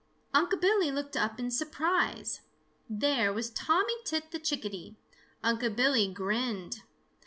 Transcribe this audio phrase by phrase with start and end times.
[0.33, 2.41] Unc' Billy looked up in surprise.
[2.89, 4.95] There was Tommy Tit the Chickadee.
[5.43, 6.81] Unc' Billy grinned.